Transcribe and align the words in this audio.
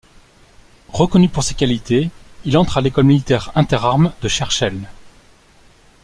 Reconnu 0.89 1.29
pour 1.29 1.43
ses 1.43 1.53
qualités, 1.53 2.09
il 2.43 2.57
entre 2.57 2.79
à 2.79 2.81
l'École 2.81 3.03
militaire 3.05 3.51
interarmes 3.53 4.11
de 4.23 4.27
Cherchell. 4.27 4.89